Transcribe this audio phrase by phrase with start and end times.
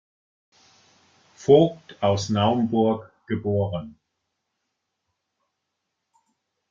[1.35, 3.99] Voigt aus Naumburg geboren.